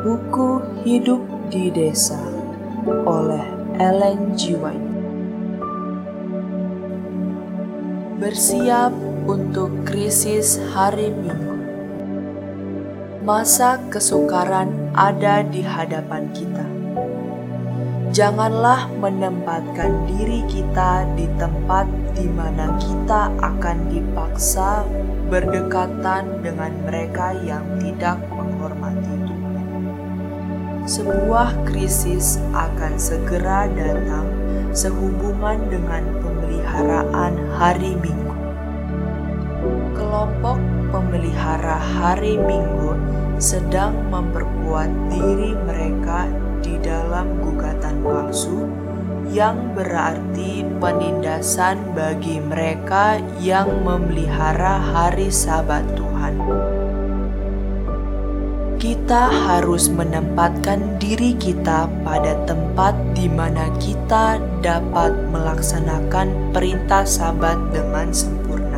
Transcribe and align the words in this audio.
Buku 0.00 0.64
Hidup 0.80 1.20
di 1.52 1.68
Desa 1.68 2.16
oleh 3.04 3.44
Ellen 3.76 4.32
G. 4.32 4.56
White. 4.56 4.88
Bersiap 8.16 8.96
untuk 9.28 9.84
krisis 9.84 10.56
hari 10.72 11.12
Minggu. 11.12 11.60
Masa 13.28 13.76
kesukaran 13.92 14.88
ada 14.96 15.44
di 15.44 15.60
hadapan 15.60 16.32
kita 16.32 16.64
Janganlah 18.14 18.86
menempatkan 19.02 20.06
diri 20.06 20.46
kita 20.46 21.02
di 21.18 21.26
tempat 21.34 21.82
di 22.14 22.30
mana 22.30 22.78
kita 22.78 23.26
akan 23.42 23.90
dipaksa 23.90 24.86
berdekatan 25.26 26.38
dengan 26.38 26.70
mereka 26.86 27.34
yang 27.42 27.66
tidak 27.82 28.22
menghormati 28.30 29.14
sebuah 30.84 31.64
krisis 31.64 32.36
akan 32.52 33.00
segera 33.00 33.64
datang 33.72 34.28
sehubungan 34.76 35.56
dengan 35.72 36.04
pemeliharaan 36.20 37.32
hari 37.56 37.96
Minggu. 38.04 38.36
Kelompok 39.96 40.60
pemelihara 40.92 41.80
hari 41.80 42.36
Minggu 42.36 42.92
sedang 43.38 44.08
memperkuat 44.10 44.90
diri 45.10 45.52
mereka 45.66 46.30
di 46.62 46.78
dalam 46.80 47.40
gugatan 47.42 48.00
palsu 48.04 48.66
yang 49.32 49.72
berarti 49.72 50.62
penindasan 50.78 51.80
bagi 51.96 52.38
mereka 52.38 53.18
yang 53.40 53.68
memelihara 53.82 54.78
hari 54.78 55.32
Sabat 55.32 55.82
Tuhan 55.96 56.36
kita 58.84 59.32
harus 59.32 59.88
menempatkan 59.88 61.00
diri 61.00 61.32
kita 61.40 61.88
pada 62.04 62.36
tempat 62.44 62.92
di 63.16 63.32
mana 63.32 63.72
kita 63.80 64.36
dapat 64.60 65.08
melaksanakan 65.32 66.52
perintah 66.52 67.08
Sabat 67.08 67.56
dengan 67.72 68.12
sempurna. 68.12 68.76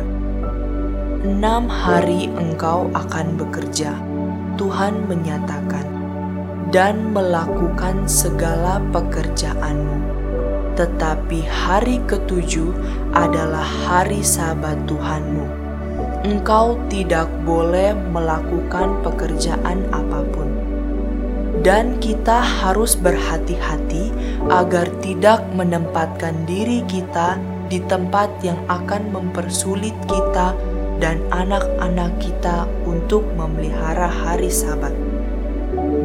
Enam 1.27 1.67
hari 1.67 2.31
engkau 2.39 2.87
akan 2.95 3.35
bekerja, 3.35 3.99
Tuhan 4.57 5.05
menyatakan, 5.05 5.85
dan 6.73 7.13
melakukan 7.15 8.09
segala 8.09 8.83
pekerjaanmu. 8.91 10.17
Tetapi 10.75 11.39
hari 11.45 12.03
ketujuh 12.05 12.69
adalah 13.15 13.65
hari 13.85 14.21
Sabat 14.21 14.77
Tuhanmu 14.89 15.67
engkau 16.27 16.75
tidak 16.91 17.31
boleh 17.47 17.95
melakukan 18.11 18.99
pekerjaan 19.01 19.87
apa 19.95 20.21
pun. 20.35 20.49
Dan 21.63 21.97
kita 21.97 22.37
harus 22.37 22.93
berhati-hati 22.93 24.13
agar 24.47 24.87
tidak 25.01 25.41
menempatkan 25.57 26.45
diri 26.45 26.85
kita 26.85 27.39
di 27.67 27.81
tempat 27.89 28.29
yang 28.45 28.59
akan 28.69 29.09
mempersulit 29.11 29.95
kita 30.05 30.53
dan 30.97 31.21
anak-anak 31.29 32.13
kita 32.21 32.65
untuk 32.85 33.25
memelihara 33.37 34.09
hari 34.09 34.49
Sabat. 34.49 34.93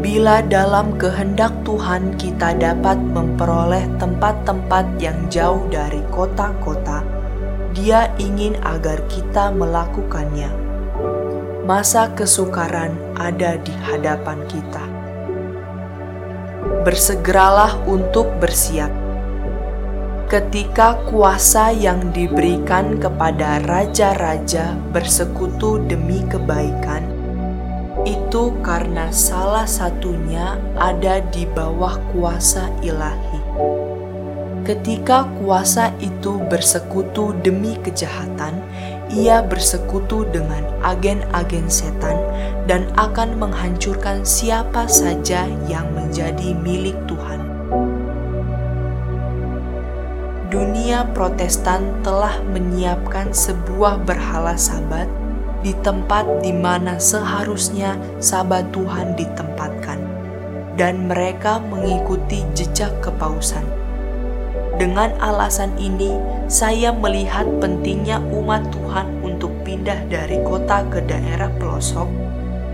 Bila 0.02 0.42
dalam 0.42 0.98
kehendak 0.98 1.54
Tuhan 1.62 2.18
kita 2.18 2.58
dapat 2.58 2.98
memperoleh 2.98 3.86
tempat-tempat 4.02 4.84
yang 4.98 5.16
jauh 5.30 5.62
dari 5.70 6.02
kota-kota, 6.10 7.06
dia 7.72 8.12
ingin 8.20 8.58
agar 8.66 9.00
kita 9.08 9.54
melakukannya. 9.54 10.50
Masa 11.62 12.10
kesukaran 12.12 12.98
ada 13.14 13.56
di 13.62 13.70
hadapan 13.86 14.42
kita. 14.50 14.84
Bersegeralah 16.82 17.78
untuk 17.86 18.26
bersiap. 18.42 19.01
Ketika 20.32 20.96
kuasa 21.12 21.76
yang 21.76 22.08
diberikan 22.08 22.96
kepada 22.96 23.60
raja-raja 23.68 24.72
bersekutu 24.88 25.76
demi 25.84 26.24
kebaikan, 26.24 27.04
itu 28.08 28.56
karena 28.64 29.12
salah 29.12 29.68
satunya 29.68 30.56
ada 30.80 31.20
di 31.36 31.44
bawah 31.44 32.00
kuasa 32.16 32.72
ilahi. 32.80 33.44
Ketika 34.64 35.28
kuasa 35.36 35.92
itu 36.00 36.40
bersekutu 36.48 37.36
demi 37.44 37.76
kejahatan, 37.84 38.56
ia 39.12 39.44
bersekutu 39.44 40.24
dengan 40.32 40.64
agen-agen 40.80 41.68
setan 41.68 42.16
dan 42.64 42.88
akan 42.96 43.36
menghancurkan 43.36 44.24
siapa 44.24 44.88
saja 44.88 45.44
yang 45.68 45.92
menjadi 45.92 46.56
milik 46.64 46.96
Tuhan. 47.04 47.21
Dunia 50.52 51.08
Protestan 51.16 52.04
telah 52.04 52.44
menyiapkan 52.44 53.32
sebuah 53.32 54.04
berhala 54.04 54.52
Sabat 54.60 55.08
di 55.64 55.72
tempat 55.80 56.44
di 56.44 56.52
mana 56.52 57.00
seharusnya 57.00 57.96
Sabat 58.20 58.68
Tuhan 58.68 59.16
ditempatkan, 59.16 59.96
dan 60.76 61.08
mereka 61.08 61.56
mengikuti 61.56 62.44
jejak 62.52 62.92
kepausan 63.00 63.64
dengan 64.82 65.12
alasan 65.20 65.70
ini, 65.76 66.16
saya 66.48 66.90
melihat 66.96 67.44
pentingnya 67.60 68.18
umat 68.32 68.66
Tuhan 68.72 69.20
untuk 69.20 69.52
pindah 69.62 70.08
dari 70.08 70.40
kota 70.40 70.82
ke 70.88 71.04
daerah 71.04 71.52
pelosok, 71.60 72.08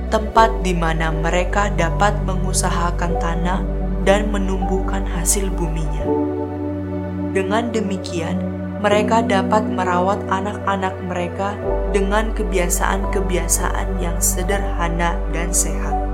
tempat 0.09 0.63
di 0.63 0.73
mana 0.79 1.11
mereka 1.11 1.69
dapat 1.75 2.15
mengusahakan 2.23 3.19
tanah 3.19 3.61
dan 4.07 4.31
menumbuhkan 4.31 5.03
hasil 5.05 5.51
buminya. 5.53 6.38
Dengan 7.33 7.71
demikian, 7.75 8.41
mereka 8.79 9.27
dapat 9.27 9.67
merawat 9.67 10.23
anak-anak 10.31 10.95
mereka 11.05 11.59
dengan 11.91 12.31
kebiasaan-kebiasaan 12.33 13.99
yang 13.99 14.17
sederhana 14.23 15.19
dan 15.35 15.51
sehat 15.51 16.09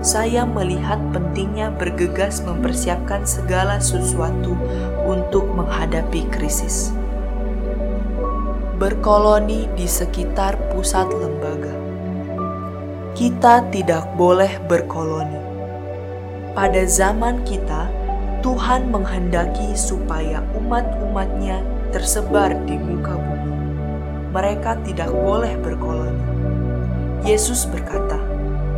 saya 0.00 0.46
melihat 0.46 0.96
pentingnya 1.12 1.68
bergegas 1.74 2.40
mempersiapkan 2.46 3.26
segala 3.26 3.82
sesuatu 3.82 4.54
untuk 5.04 5.50
menghadapi 5.52 6.24
krisis. 6.32 6.94
Berkoloni 8.76 9.68
di 9.74 9.88
sekitar 9.88 10.56
pusat 10.70 11.08
lembaga. 11.10 11.74
Kita 13.16 13.64
tidak 13.72 14.04
boleh 14.14 14.60
berkoloni. 14.68 15.40
Pada 16.52 16.84
zaman 16.84 17.42
kita, 17.48 17.88
Tuhan 18.44 18.92
menghendaki 18.92 19.72
supaya 19.76 20.44
umat-umatnya 20.56 21.62
tersebar 21.94 22.52
di 22.68 22.76
muka 22.76 23.16
bumi. 23.16 23.54
Mereka 24.34 24.84
tidak 24.84 25.10
boleh 25.12 25.56
berkoloni. 25.60 26.24
Yesus 27.24 27.64
berkata, 27.66 28.20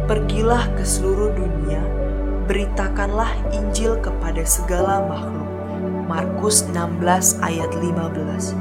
Pergilah 0.09 0.65
ke 0.73 0.89
seluruh 0.89 1.37
dunia, 1.37 1.85
beritakanlah 2.49 3.29
Injil 3.53 4.01
kepada 4.01 4.41
segala 4.49 5.05
makhluk. 5.05 5.45
Markus 6.09 6.65
16 6.73 7.45
ayat 7.45 7.69
15 7.77 8.57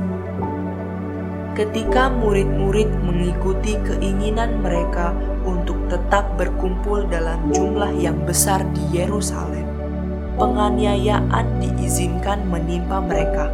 Ketika 1.55 2.11
murid-murid 2.13 2.91
mengikuti 3.01 3.79
keinginan 3.81 4.61
mereka 4.61 5.09
untuk 5.41 5.79
tetap 5.89 6.37
berkumpul 6.37 7.09
dalam 7.09 7.49
jumlah 7.49 7.97
yang 7.97 8.19
besar 8.29 8.61
di 8.77 8.83
Yerusalem, 8.93 9.56
penganiayaan 10.37 11.59
diizinkan 11.59 12.45
menimpa 12.47 13.03
mereka, 13.03 13.51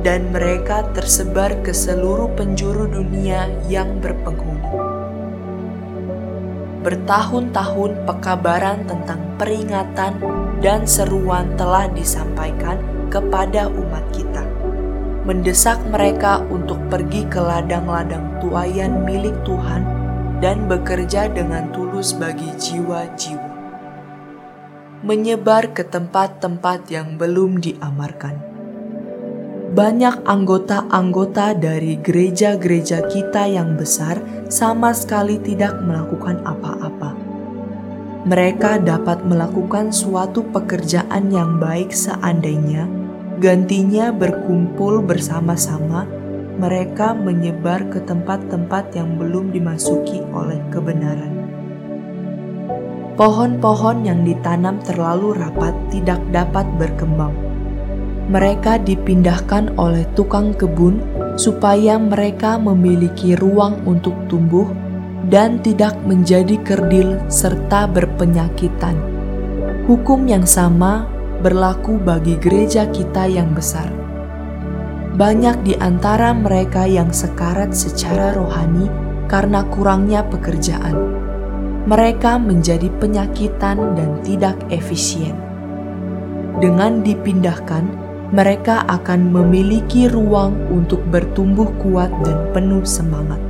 dan 0.00 0.30
mereka 0.32 0.86
tersebar 0.96 1.52
ke 1.60 1.74
seluruh 1.74 2.30
penjuru 2.38 2.88
dunia 2.88 3.50
yang 3.68 4.00
berpenghuni 4.00 4.90
bertahun-tahun 6.80 8.08
pekabaran 8.08 8.88
tentang 8.88 9.20
peringatan 9.36 10.16
dan 10.64 10.88
seruan 10.88 11.52
telah 11.60 11.88
disampaikan 11.92 12.80
kepada 13.12 13.68
umat 13.68 14.04
kita. 14.16 14.44
Mendesak 15.28 15.76
mereka 15.92 16.40
untuk 16.48 16.80
pergi 16.88 17.28
ke 17.28 17.36
ladang-ladang 17.36 18.40
tuayan 18.40 19.04
milik 19.04 19.36
Tuhan 19.44 19.84
dan 20.40 20.64
bekerja 20.64 21.28
dengan 21.28 21.68
tulus 21.76 22.16
bagi 22.16 22.48
jiwa-jiwa. 22.56 23.49
Menyebar 25.00 25.72
ke 25.72 25.82
tempat-tempat 25.86 26.88
yang 26.92 27.16
belum 27.16 27.60
diamarkan 27.60 28.52
banyak 29.70 30.26
anggota-anggota 30.26 31.54
dari 31.54 31.94
gereja-gereja 32.02 33.06
kita 33.06 33.46
yang 33.46 33.78
besar 33.78 34.18
sama 34.50 34.90
sekali 34.90 35.38
tidak 35.38 35.78
melakukan 35.86 36.42
apa-apa. 36.42 37.14
Mereka 38.26 38.82
dapat 38.82 39.22
melakukan 39.22 39.94
suatu 39.94 40.42
pekerjaan 40.50 41.30
yang 41.30 41.62
baik 41.62 41.94
seandainya 41.94 42.90
Gantinya 43.40 44.12
berkumpul 44.12 45.00
bersama-sama, 45.00 46.04
mereka 46.60 47.16
menyebar 47.16 47.88
ke 47.88 48.04
tempat-tempat 48.04 48.92
yang 48.92 49.16
belum 49.16 49.48
dimasuki 49.48 50.20
oleh 50.36 50.60
kebenaran. 50.68 51.39
Pohon-pohon 53.20 54.08
yang 54.08 54.24
ditanam 54.24 54.80
terlalu 54.80 55.36
rapat 55.36 55.76
tidak 55.92 56.24
dapat 56.32 56.64
berkembang. 56.80 57.36
Mereka 58.32 58.80
dipindahkan 58.80 59.76
oleh 59.76 60.08
tukang 60.16 60.56
kebun 60.56 61.04
supaya 61.36 62.00
mereka 62.00 62.56
memiliki 62.56 63.36
ruang 63.36 63.76
untuk 63.84 64.16
tumbuh 64.32 64.72
dan 65.28 65.60
tidak 65.60 66.00
menjadi 66.08 66.56
kerdil 66.64 67.20
serta 67.28 67.84
berpenyakitan. 67.92 68.96
Hukum 69.84 70.24
yang 70.24 70.48
sama 70.48 71.04
berlaku 71.44 72.00
bagi 72.00 72.40
gereja 72.40 72.88
kita 72.88 73.28
yang 73.28 73.52
besar. 73.52 73.92
Banyak 75.12 75.60
di 75.60 75.76
antara 75.76 76.32
mereka 76.32 76.88
yang 76.88 77.12
sekarat 77.12 77.76
secara 77.76 78.32
rohani 78.32 78.88
karena 79.28 79.60
kurangnya 79.68 80.24
pekerjaan. 80.24 81.19
Mereka 81.90 82.38
menjadi 82.38 82.86
penyakitan 83.02 83.98
dan 83.98 84.22
tidak 84.22 84.54
efisien. 84.70 85.34
Dengan 86.62 87.02
dipindahkan, 87.02 87.82
mereka 88.30 88.86
akan 88.86 89.34
memiliki 89.34 90.06
ruang 90.06 90.54
untuk 90.70 91.02
bertumbuh 91.10 91.66
kuat 91.82 92.14
dan 92.22 92.46
penuh 92.54 92.86
semangat. 92.86 93.42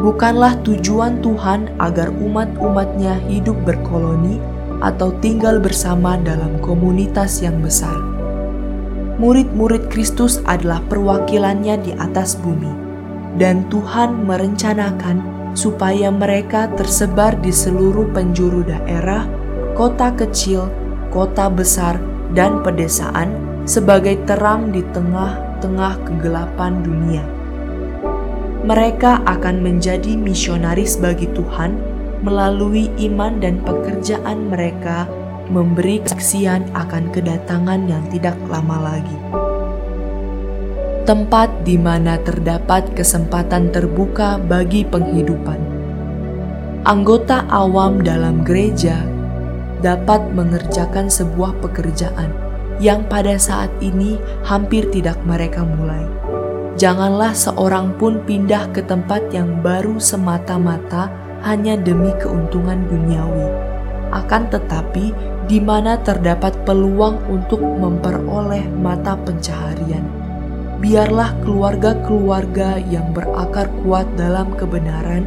Bukanlah 0.00 0.56
tujuan 0.64 1.20
Tuhan 1.20 1.68
agar 1.76 2.08
umat-umatnya 2.16 3.20
hidup 3.28 3.60
berkoloni 3.68 4.40
atau 4.80 5.12
tinggal 5.20 5.60
bersama 5.60 6.16
dalam 6.16 6.56
komunitas 6.64 7.44
yang 7.44 7.60
besar. 7.60 8.00
Murid-murid 9.20 9.92
Kristus 9.92 10.40
adalah 10.48 10.80
perwakilannya 10.88 11.76
di 11.84 11.92
atas 12.00 12.40
bumi, 12.40 12.72
dan 13.36 13.68
Tuhan 13.68 14.24
merencanakan 14.24 15.33
supaya 15.54 16.10
mereka 16.10 16.66
tersebar 16.74 17.38
di 17.38 17.54
seluruh 17.54 18.10
penjuru 18.10 18.66
daerah, 18.66 19.24
kota 19.78 20.10
kecil, 20.14 20.66
kota 21.14 21.46
besar, 21.46 21.96
dan 22.34 22.60
pedesaan 22.66 23.30
sebagai 23.64 24.18
terang 24.26 24.74
di 24.74 24.82
tengah-tengah 24.92 25.94
kegelapan 26.04 26.82
dunia. 26.82 27.24
Mereka 28.64 29.22
akan 29.24 29.62
menjadi 29.62 30.18
misionaris 30.18 30.98
bagi 30.98 31.30
Tuhan 31.32 31.78
melalui 32.24 32.88
iman 33.06 33.38
dan 33.38 33.60
pekerjaan 33.62 34.48
mereka 34.48 35.04
memberi 35.52 36.00
kesaksian 36.00 36.72
akan 36.72 37.12
kedatangan 37.12 37.84
yang 37.84 38.04
tidak 38.08 38.36
lama 38.48 38.96
lagi. 38.96 39.43
Tempat 41.04 41.68
di 41.68 41.76
mana 41.76 42.16
terdapat 42.16 42.96
kesempatan 42.96 43.68
terbuka 43.68 44.40
bagi 44.40 44.88
penghidupan. 44.88 45.60
Anggota 46.88 47.44
awam 47.52 48.00
dalam 48.00 48.40
gereja 48.40 49.04
dapat 49.84 50.24
mengerjakan 50.32 51.12
sebuah 51.12 51.60
pekerjaan 51.60 52.32
yang 52.80 53.04
pada 53.04 53.36
saat 53.36 53.68
ini 53.84 54.16
hampir 54.48 54.88
tidak 54.88 55.20
mereka 55.28 55.60
mulai. 55.60 56.08
Janganlah 56.80 57.36
seorang 57.36 57.92
pun 58.00 58.24
pindah 58.24 58.72
ke 58.72 58.80
tempat 58.80 59.28
yang 59.28 59.60
baru 59.60 60.00
semata-mata 60.00 61.12
hanya 61.44 61.76
demi 61.76 62.16
keuntungan 62.16 62.80
duniawi. 62.88 63.52
Akan 64.08 64.48
tetapi, 64.48 65.12
di 65.44 65.60
mana 65.60 66.00
terdapat 66.00 66.56
peluang 66.64 67.20
untuk 67.28 67.60
memperoleh 67.60 68.64
mata 68.80 69.20
pencaharian, 69.20 70.23
biarlah 70.82 71.36
keluarga-keluarga 71.46 72.82
yang 72.90 73.14
berakar 73.14 73.70
kuat 73.82 74.06
dalam 74.18 74.50
kebenaran, 74.58 75.26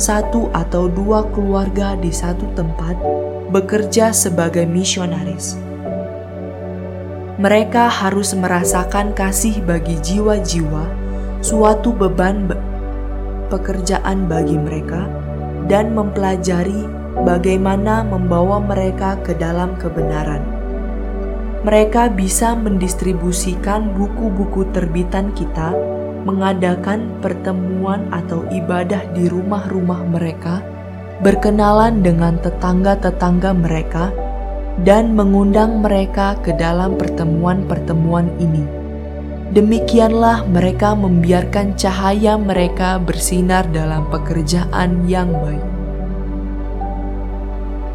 satu 0.00 0.48
atau 0.50 0.88
dua 0.88 1.28
keluarga 1.30 1.94
di 1.98 2.08
satu 2.10 2.48
tempat, 2.56 2.96
bekerja 3.52 4.10
sebagai 4.10 4.64
misionaris. 4.64 5.60
Mereka 7.40 7.88
harus 7.88 8.36
merasakan 8.36 9.16
kasih 9.16 9.64
bagi 9.64 9.96
jiwa-jiwa, 10.02 10.84
suatu 11.40 11.94
beban 11.94 12.48
be 12.48 12.56
pekerjaan 13.48 14.30
bagi 14.30 14.54
mereka, 14.60 15.08
dan 15.66 15.90
mempelajari 15.96 16.86
bagaimana 17.24 18.06
membawa 18.06 18.60
mereka 18.62 19.18
ke 19.24 19.34
dalam 19.34 19.74
kebenaran. 19.80 20.49
Mereka 21.60 22.16
bisa 22.16 22.56
mendistribusikan 22.56 23.92
buku-buku 23.92 24.68
terbitan 24.72 25.32
kita, 25.36 25.76
mengadakan 26.24 27.20
pertemuan 27.20 28.08
atau 28.12 28.44
ibadah 28.48 29.04
di 29.12 29.28
rumah-rumah 29.28 30.04
mereka 30.08 30.64
berkenalan 31.20 32.00
dengan 32.00 32.40
tetangga-tetangga 32.40 33.52
mereka, 33.52 34.08
dan 34.80 35.12
mengundang 35.12 35.84
mereka 35.84 36.40
ke 36.40 36.56
dalam 36.56 36.96
pertemuan-pertemuan 36.96 38.32
ini. 38.40 38.64
Demikianlah 39.52 40.48
mereka 40.48 40.96
membiarkan 40.96 41.76
cahaya 41.76 42.40
mereka 42.40 42.96
bersinar 42.96 43.68
dalam 43.68 44.08
pekerjaan 44.08 45.04
yang 45.04 45.28
baik. 45.28 45.79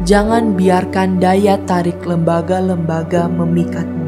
Jangan 0.04 0.60
biarkan 0.60 1.16
daya 1.16 1.56
tarik 1.64 2.04
lembaga-lembaga 2.04 3.32
memikatmu. 3.32 4.04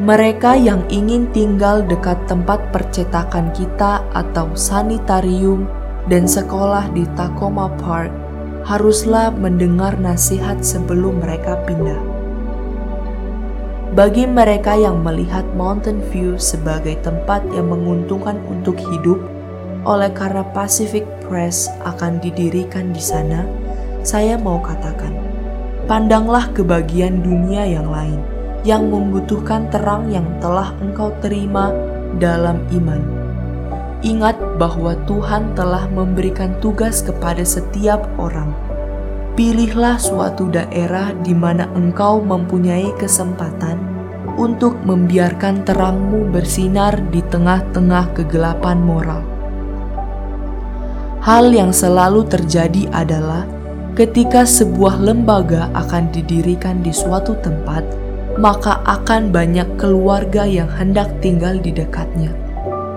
Mereka 0.00 0.56
yang 0.56 0.80
ingin 0.88 1.28
tinggal 1.36 1.84
dekat 1.84 2.16
tempat 2.24 2.64
percetakan 2.72 3.52
kita 3.52 4.00
atau 4.16 4.48
sanitarium 4.56 5.68
dan 6.08 6.24
sekolah 6.24 6.88
di 6.96 7.04
Tacoma 7.12 7.68
Park 7.76 8.08
haruslah 8.64 9.28
mendengar 9.36 10.00
nasihat 10.00 10.64
sebelum 10.64 11.20
mereka 11.20 11.60
pindah. 11.68 12.00
Bagi 13.92 14.24
mereka 14.24 14.72
yang 14.72 15.04
melihat 15.04 15.44
Mountain 15.52 16.00
View 16.08 16.40
sebagai 16.40 16.96
tempat 17.04 17.44
yang 17.52 17.68
menguntungkan 17.68 18.40
untuk 18.48 18.80
hidup, 18.80 19.20
oleh 19.84 20.08
karena 20.16 20.44
Pacific 20.56 21.04
Press 21.24 21.68
akan 21.84 22.20
didirikan 22.20 22.92
di 22.92 23.00
sana, 23.00 23.48
saya 24.06 24.38
mau 24.38 24.62
katakan, 24.62 25.10
pandanglah 25.90 26.46
ke 26.54 26.62
bagian 26.62 27.26
dunia 27.26 27.66
yang 27.66 27.90
lain 27.90 28.22
yang 28.62 28.86
membutuhkan 28.86 29.66
terang 29.74 30.06
yang 30.14 30.26
telah 30.38 30.70
engkau 30.78 31.10
terima 31.18 31.74
dalam 32.22 32.62
iman 32.70 33.26
Ingat 34.04 34.60
bahwa 34.60 34.92
Tuhan 35.08 35.56
telah 35.56 35.88
memberikan 35.88 36.52
tugas 36.60 37.00
kepada 37.00 37.40
setiap 37.42 38.04
orang. 38.20 38.52
Pilihlah 39.34 39.96
suatu 39.96 40.52
daerah 40.52 41.16
di 41.24 41.32
mana 41.32 41.66
engkau 41.72 42.20
mempunyai 42.20 42.92
kesempatan 43.00 43.80
untuk 44.36 44.76
membiarkan 44.84 45.64
terangmu 45.64 46.28
bersinar 46.28 46.94
di 47.08 47.24
tengah-tengah 47.24 48.12
kegelapan 48.12 48.78
moral. 48.84 49.24
Hal 51.24 51.50
yang 51.50 51.72
selalu 51.72 52.28
terjadi 52.28 52.86
adalah 52.92 53.48
ketika 53.96 54.44
sebuah 54.44 55.00
lembaga 55.00 55.72
akan 55.72 56.12
didirikan 56.12 56.84
di 56.84 56.92
suatu 56.92 57.34
tempat, 57.40 57.82
maka 58.36 58.84
akan 58.84 59.32
banyak 59.32 59.66
keluarga 59.80 60.44
yang 60.44 60.68
hendak 60.68 61.08
tinggal 61.24 61.56
di 61.56 61.72
dekatnya 61.72 62.28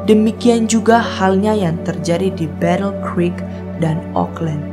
Demikian 0.09 0.65
juga 0.65 0.97
halnya 0.97 1.53
yang 1.53 1.77
terjadi 1.85 2.33
di 2.33 2.49
Battle 2.57 2.97
Creek 3.05 3.45
dan 3.77 4.01
Auckland. 4.17 4.65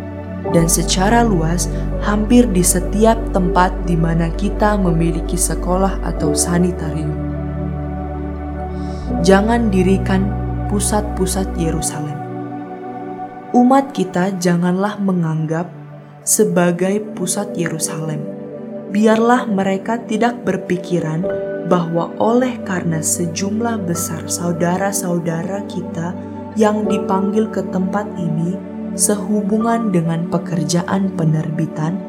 Dan 0.49 0.65
secara 0.65 1.21
luas, 1.21 1.69
hampir 2.01 2.49
di 2.57 2.65
setiap 2.65 3.21
tempat 3.37 3.69
di 3.85 4.01
mana 4.01 4.33
kita 4.33 4.81
memiliki 4.81 5.37
sekolah 5.37 6.01
atau 6.09 6.33
sanitarium. 6.33 7.13
Jangan 9.21 9.69
dirikan 9.69 10.25
pusat-pusat 10.73 11.53
Yerusalem. 11.61 12.17
Umat 13.53 13.93
kita 13.93 14.33
janganlah 14.41 14.97
menganggap 14.97 15.69
sebagai 16.27 16.99
pusat 17.15 17.55
Yerusalem. 17.55 18.19
Biarlah 18.91 19.47
mereka 19.47 20.03
tidak 20.11 20.43
berpikiran 20.43 21.23
bahwa 21.71 22.11
oleh 22.19 22.59
karena 22.67 22.99
sejumlah 22.99 23.87
besar 23.87 24.27
saudara-saudara 24.27 25.63
kita 25.71 26.15
yang 26.59 26.87
dipanggil 26.91 27.47
ke 27.51 27.63
tempat 27.71 28.11
ini 28.19 28.59
sehubungan 28.99 29.95
dengan 29.95 30.27
pekerjaan 30.27 31.15
penerbitan, 31.15 32.01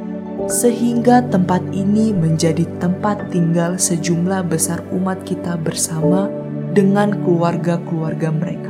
sehingga 0.48 1.22
tempat 1.28 1.62
ini 1.76 2.16
menjadi 2.16 2.64
tempat 2.82 3.30
tinggal 3.30 3.76
sejumlah 3.76 4.48
besar 4.48 4.82
umat 4.96 5.22
kita 5.28 5.60
bersama 5.60 6.32
dengan 6.72 7.12
keluarga-keluarga 7.22 8.32
mereka. 8.32 8.67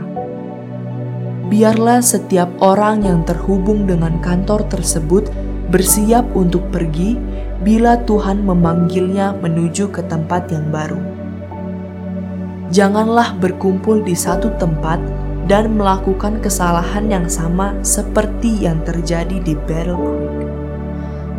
Biarlah 1.48 2.04
setiap 2.04 2.52
orang 2.60 3.08
yang 3.08 3.24
terhubung 3.24 3.88
dengan 3.88 4.20
kantor 4.20 4.68
tersebut 4.68 5.32
bersiap 5.72 6.28
untuk 6.36 6.68
pergi 6.76 7.16
bila 7.64 7.96
Tuhan 8.04 8.44
memanggilnya 8.44 9.32
menuju 9.40 9.88
ke 9.88 10.04
tempat 10.12 10.52
yang 10.52 10.68
baru. 10.76 11.00
Janganlah 12.68 13.40
berkumpul 13.40 14.04
di 14.04 14.12
satu 14.12 14.52
tempat 14.60 15.00
dan 15.48 15.80
melakukan 15.80 16.44
kesalahan 16.44 17.08
yang 17.08 17.32
sama 17.32 17.72
seperti 17.80 18.68
yang 18.68 18.84
terjadi 18.84 19.40
di 19.40 19.56
Battle 19.56 19.96
Creek. 19.96 20.36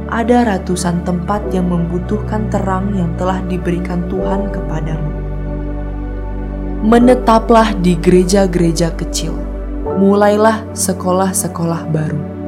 Ada 0.09 0.57
ratusan 0.57 1.05
tempat 1.05 1.53
yang 1.53 1.69
membutuhkan 1.69 2.49
terang 2.49 2.97
yang 2.97 3.12
telah 3.21 3.45
diberikan 3.45 4.09
Tuhan 4.09 4.49
kepadamu. 4.49 5.12
Menetaplah 6.81 7.77
di 7.77 7.93
gereja-gereja 8.00 8.97
kecil. 8.97 9.48
Mulailah 9.99 10.62
sekolah-sekolah 10.78 11.83
baru 11.90 12.38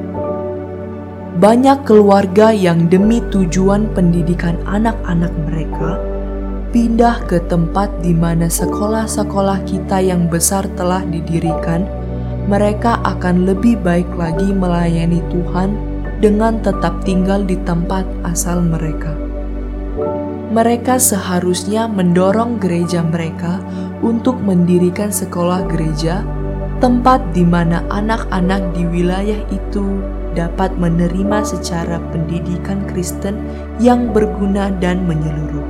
banyak 1.40 1.88
keluarga 1.88 2.52
yang 2.52 2.92
demi 2.92 3.24
tujuan 3.32 3.88
pendidikan 3.96 4.60
anak-anak 4.68 5.32
mereka 5.48 5.96
pindah 6.70 7.26
ke 7.26 7.42
tempat 7.50 7.90
di 8.04 8.14
mana 8.14 8.46
sekolah-sekolah 8.46 9.64
kita 9.66 9.98
yang 9.98 10.30
besar 10.30 10.68
telah 10.78 11.02
didirikan, 11.02 11.82
mereka 12.46 13.02
akan 13.02 13.48
lebih 13.48 13.80
baik 13.82 14.06
lagi 14.14 14.54
melayani 14.54 15.18
Tuhan 15.32 15.74
dengan 16.22 16.62
tetap 16.62 17.02
tinggal 17.02 17.42
di 17.42 17.58
tempat 17.66 18.06
asal 18.22 18.62
mereka. 18.62 19.10
Mereka 20.50 20.98
seharusnya 20.98 21.86
mendorong 21.86 22.58
gereja 22.58 23.02
mereka 23.06 23.62
untuk 24.02 24.38
mendirikan 24.42 25.08
sekolah 25.08 25.66
gereja, 25.70 26.22
tempat 26.80 27.20
di 27.36 27.44
mana 27.44 27.84
anak-anak 27.92 28.72
di 28.72 28.88
wilayah 28.88 29.36
itu 29.52 30.00
dapat 30.32 30.72
menerima 30.80 31.44
secara 31.44 32.00
pendidikan 32.08 32.88
Kristen 32.88 33.36
yang 33.76 34.16
berguna 34.16 34.72
dan 34.80 35.04
menyeluruh. 35.04 35.68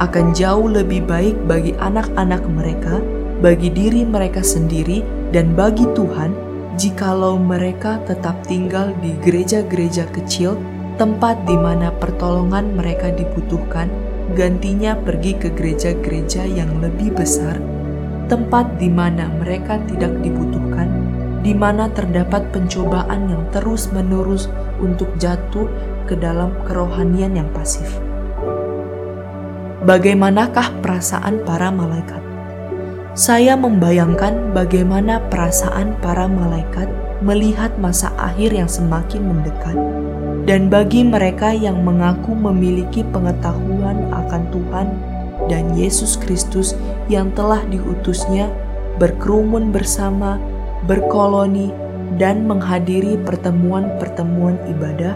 Akan 0.00 0.32
jauh 0.32 0.64
lebih 0.64 1.04
baik 1.04 1.36
bagi 1.44 1.76
anak-anak 1.76 2.40
mereka, 2.48 3.04
bagi 3.44 3.68
diri 3.68 4.08
mereka 4.08 4.40
sendiri, 4.40 5.04
dan 5.28 5.52
bagi 5.52 5.84
Tuhan 5.92 6.32
jikalau 6.80 7.36
mereka 7.36 8.00
tetap 8.08 8.40
tinggal 8.48 8.94
di 9.04 9.12
gereja-gereja 9.20 10.08
kecil, 10.08 10.56
tempat 10.96 11.36
di 11.44 11.58
mana 11.58 11.92
pertolongan 11.92 12.78
mereka 12.78 13.12
dibutuhkan, 13.12 13.90
gantinya 14.38 14.94
pergi 14.94 15.34
ke 15.34 15.50
gereja-gereja 15.50 16.46
yang 16.46 16.78
lebih 16.78 17.10
besar, 17.12 17.58
tempat 18.28 18.76
di 18.76 18.92
mana 18.92 19.32
mereka 19.40 19.80
tidak 19.88 20.12
dibutuhkan 20.20 20.88
di 21.42 21.56
mana 21.56 21.88
terdapat 21.96 22.44
pencobaan 22.52 23.30
yang 23.30 23.44
terus-menerus 23.54 24.52
untuk 24.82 25.08
jatuh 25.16 25.64
ke 26.04 26.12
dalam 26.18 26.52
kerohanian 26.68 27.40
yang 27.40 27.48
pasif. 27.56 27.88
Bagaimanakah 29.88 30.84
perasaan 30.84 31.40
para 31.48 31.72
malaikat? 31.72 32.20
Saya 33.16 33.56
membayangkan 33.56 34.52
bagaimana 34.52 35.18
perasaan 35.32 35.96
para 36.04 36.28
malaikat 36.28 36.86
melihat 37.24 37.74
masa 37.82 38.14
akhir 38.14 38.54
yang 38.54 38.70
semakin 38.70 39.26
mendekat, 39.26 39.74
dan 40.46 40.70
bagi 40.70 41.02
mereka 41.02 41.50
yang 41.50 41.82
mengaku 41.82 42.30
memiliki 42.30 43.02
pengetahuan 43.10 44.06
akan 44.14 44.42
Tuhan 44.54 44.86
dan 45.48 45.74
Yesus 45.74 46.14
Kristus 46.20 46.76
yang 47.08 47.32
telah 47.32 47.64
diutusnya 47.66 48.52
berkerumun 49.00 49.72
bersama 49.74 50.36
berkoloni, 50.86 51.72
dan 52.16 52.48
menghadiri 52.48 53.20
pertemuan-pertemuan 53.28 54.56
ibadah, 54.72 55.12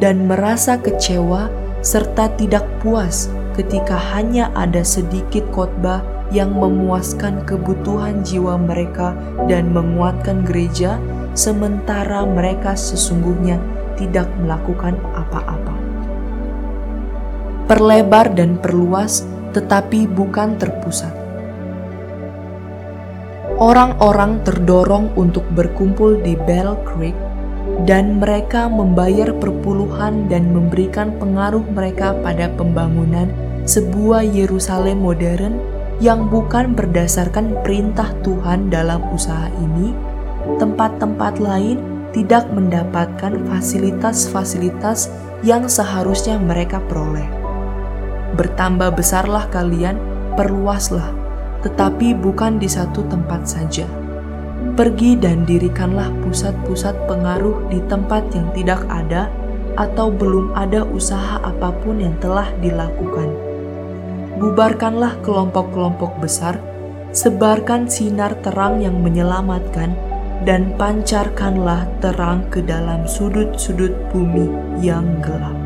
dan 0.00 0.24
merasa 0.24 0.80
kecewa 0.80 1.52
serta 1.84 2.32
tidak 2.40 2.64
puas 2.80 3.28
ketika 3.52 3.94
hanya 4.16 4.48
ada 4.56 4.80
sedikit 4.80 5.44
khotbah 5.52 6.00
yang 6.32 6.56
memuaskan 6.56 7.44
kebutuhan 7.44 8.24
jiwa 8.24 8.56
mereka 8.56 9.12
dan 9.44 9.68
menguatkan 9.70 10.40
gereja, 10.48 10.96
sementara 11.36 12.24
mereka 12.24 12.72
sesungguhnya 12.72 13.60
tidak 14.00 14.26
melakukan 14.40 14.96
apa-apa. 15.12 15.76
Perlebar 17.68 18.32
dan 18.32 18.56
perluas, 18.56 19.28
tetapi 19.52 20.08
bukan 20.08 20.56
terpusat 20.56 21.22
orang-orang 23.62 24.42
terdorong 24.42 25.14
untuk 25.14 25.46
berkumpul 25.54 26.18
di 26.18 26.34
Bell 26.34 26.74
Creek 26.82 27.14
dan 27.86 28.18
mereka 28.18 28.66
membayar 28.66 29.30
perpuluhan 29.30 30.26
dan 30.26 30.50
memberikan 30.50 31.14
pengaruh 31.22 31.62
mereka 31.70 32.14
pada 32.26 32.50
pembangunan 32.58 33.30
sebuah 33.62 34.26
Yerusalem 34.26 34.98
modern 34.98 35.62
yang 36.02 36.26
bukan 36.26 36.74
berdasarkan 36.74 37.62
perintah 37.62 38.10
Tuhan 38.26 38.74
dalam 38.74 39.06
usaha 39.14 39.46
ini, 39.62 39.94
tempat-tempat 40.58 41.38
lain 41.38 41.78
tidak 42.10 42.50
mendapatkan 42.50 43.38
fasilitas-fasilitas 43.46 45.06
yang 45.46 45.70
seharusnya 45.70 46.42
mereka 46.42 46.82
peroleh. 46.90 47.41
Bertambah 48.32 48.96
besarlah 48.96 49.48
kalian, 49.52 50.00
perluaslah 50.34 51.22
tetapi 51.62 52.18
bukan 52.18 52.58
di 52.58 52.66
satu 52.66 53.06
tempat 53.06 53.46
saja. 53.46 53.86
Pergi 54.74 55.18
dan 55.18 55.46
dirikanlah 55.46 56.10
pusat-pusat 56.22 56.94
pengaruh 57.06 57.70
di 57.70 57.78
tempat 57.86 58.26
yang 58.34 58.50
tidak 58.54 58.82
ada 58.90 59.30
atau 59.78 60.12
belum 60.12 60.52
ada 60.52 60.84
usaha 60.84 61.40
apa 61.40 61.72
pun 61.82 62.02
yang 62.02 62.14
telah 62.18 62.50
dilakukan. 62.60 63.30
Bubarkanlah 64.42 65.22
kelompok-kelompok 65.22 66.18
besar, 66.18 66.58
sebarkan 67.14 67.86
sinar 67.86 68.34
terang 68.42 68.82
yang 68.82 68.98
menyelamatkan, 69.00 69.94
dan 70.42 70.74
pancarkanlah 70.74 71.86
terang 72.02 72.42
ke 72.50 72.58
dalam 72.66 73.06
sudut-sudut 73.06 73.94
bumi 74.10 74.50
yang 74.82 75.06
gelap. 75.22 75.61